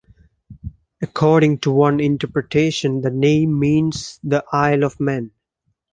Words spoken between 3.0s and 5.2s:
the name means the Isle of